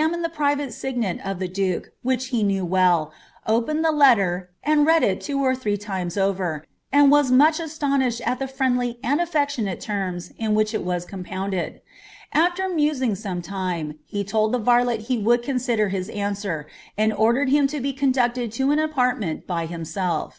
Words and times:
ined 0.00 0.22
the 0.24 0.30
private 0.30 0.70
ei^el 0.70 1.20
of 1.30 1.42
ihe 1.42 1.48
ijitke, 1.50 1.88
which 2.00 2.32
Um 2.32 3.82
letter, 3.98 4.50
and 4.62 4.86
read 4.86 5.02
it 5.02 5.18
Iwo 5.20 5.40
or 5.40 5.54
three 5.54 5.76
timen 5.76 6.10
ovet. 6.16 6.62
and 6.90 7.10
wa« 7.10 7.22
miirh 7.22 7.60
astoiii*lied 7.60 8.26
■I 8.26 8.38
the 8.38 8.46
Trieiidly 8.46 8.78
luid 8.98 8.98
alTcctionate 9.02 9.78
terms 9.80 10.32
in 10.38 10.54
which 10.54 10.72
ii 10.72 10.80
was 10.80 11.04
compounded. 11.04 11.82
After 12.32 12.62
niuaini; 12.62 13.14
some 13.14 13.42
time, 13.42 13.98
he 14.06 14.24
told 14.24 14.52
the 14.52 14.58
varlet 14.58 15.00
he 15.00 15.18
would 15.18 15.42
consider 15.42 15.90
his 15.90 16.08
antwer, 16.08 16.64
■nd 16.98 17.18
ordered 17.18 17.50
him 17.50 17.66
to 17.66 17.78
be 17.78 17.92
conducted 17.92 18.50
to 18.52 18.70
an 18.70 18.78
apartment 18.78 19.46
by 19.46 19.66
biniseir. 19.66 20.32